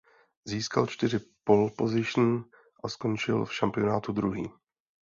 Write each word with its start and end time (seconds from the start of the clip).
Získal 0.45 0.87
čtyři 0.87 1.19
pole 1.43 1.71
position 1.77 2.45
a 2.83 2.89
skončil 2.89 3.45
v 3.45 3.53
šampionátu 3.53 4.11
druhý. 4.11 4.49